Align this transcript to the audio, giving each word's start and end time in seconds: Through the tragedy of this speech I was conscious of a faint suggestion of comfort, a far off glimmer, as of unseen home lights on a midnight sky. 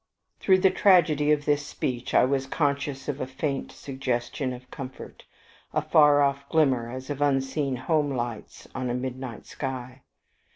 Through 0.39 0.61
the 0.61 0.71
tragedy 0.71 1.31
of 1.31 1.45
this 1.45 1.63
speech 1.63 2.15
I 2.15 2.25
was 2.25 2.47
conscious 2.47 3.07
of 3.07 3.21
a 3.21 3.27
faint 3.27 3.71
suggestion 3.71 4.51
of 4.51 4.71
comfort, 4.71 5.25
a 5.73 5.81
far 5.83 6.23
off 6.23 6.49
glimmer, 6.49 6.89
as 6.89 7.11
of 7.11 7.21
unseen 7.21 7.75
home 7.75 8.09
lights 8.09 8.67
on 8.73 8.89
a 8.89 8.95
midnight 8.95 9.45
sky. 9.45 10.01